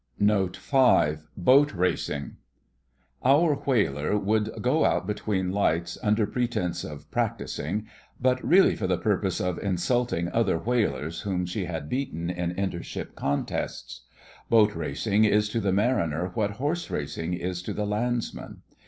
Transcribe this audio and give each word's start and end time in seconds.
NOTE 0.17 0.57
V 0.57 1.17
BOAT 1.37 1.75
RACING 1.75 2.37
Our 3.23 3.53
whaler 3.53 4.17
would 4.17 4.49
go 4.59 4.83
out 4.83 5.05
between 5.05 5.51
lights 5.51 5.95
under 6.01 6.25
pretence 6.25 6.83
of 6.83 7.11
practising, 7.11 7.85
but 8.19 8.43
really 8.43 8.75
for 8.75 8.87
the 8.87 8.97
purpose 8.97 9.39
of 9.39 9.59
insulting 9.59 10.27
other 10.31 10.57
whalers 10.57 11.21
whom 11.21 11.45
she 11.45 11.65
had 11.65 11.87
beaten 11.87 12.31
in 12.31 12.49
inter 12.53 12.81
ship 12.81 13.13
contests. 13.15 14.01
Boat 14.49 14.73
racing 14.75 15.25
is 15.25 15.47
to 15.49 15.59
the 15.59 15.71
mariner 15.71 16.31
what 16.33 16.53
horse 16.57 16.89
racing 16.89 17.35
is 17.35 17.61
to 17.61 17.71
the 17.71 17.85
landsman. 17.85 18.63